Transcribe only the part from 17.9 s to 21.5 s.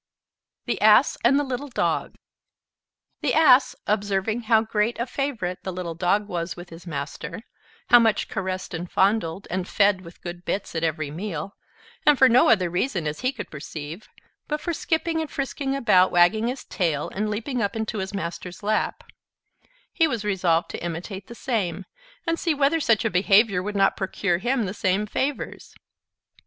his Master's lap: he was resolved to imitate the